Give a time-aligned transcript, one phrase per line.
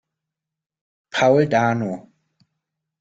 [1.11, 1.93] Paul Dano